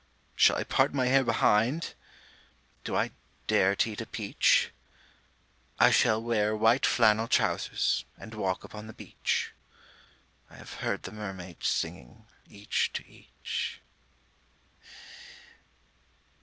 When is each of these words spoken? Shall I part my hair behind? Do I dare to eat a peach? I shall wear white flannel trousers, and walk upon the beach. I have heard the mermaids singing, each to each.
Shall 0.35 0.55
I 0.57 0.63
part 0.63 0.95
my 0.95 1.05
hair 1.05 1.23
behind? 1.23 1.93
Do 2.83 2.95
I 2.95 3.11
dare 3.45 3.75
to 3.75 3.91
eat 3.91 4.01
a 4.01 4.07
peach? 4.07 4.71
I 5.79 5.91
shall 5.91 6.19
wear 6.19 6.55
white 6.55 6.87
flannel 6.87 7.27
trousers, 7.27 8.03
and 8.17 8.33
walk 8.33 8.63
upon 8.63 8.87
the 8.87 8.93
beach. 8.97 9.53
I 10.49 10.55
have 10.55 10.73
heard 10.81 11.03
the 11.03 11.11
mermaids 11.11 11.67
singing, 11.67 12.25
each 12.49 12.91
to 12.93 13.05
each. 13.07 13.79